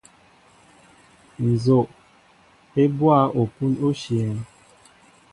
[1.49, 1.87] Nzoʼ
[2.79, 4.37] e mɓɔa opun oshyɛέŋ.